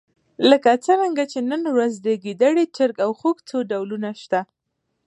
[0.49, 4.39] لکه څرنګه چې نن ورځ د ګېدړې، چرګ او خوګ څو ډولونه شته.